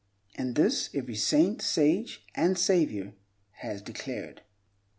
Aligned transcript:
And 0.33 0.55
this, 0.55 0.89
every 0.95 1.13
saint, 1.13 1.61
sage, 1.61 2.25
and 2.33 2.57
savior 2.57 3.13
has 3.57 3.83
declared. 3.83 4.41